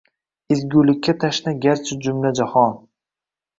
[0.55, 2.77] Ezgulikka tashna garchi jumla jahon